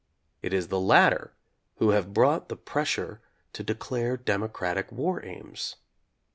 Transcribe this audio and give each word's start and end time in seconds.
It 0.41 0.51
is 0.51 0.69
the 0.69 0.79
latter 0.79 1.35
who 1.75 1.91
have 1.91 2.11
brought 2.11 2.49
the 2.49 2.55
pressure 2.55 3.21
to 3.53 3.61
declare 3.61 4.17
democratic 4.17 4.91
war 4.91 5.23
aims. 5.23 5.75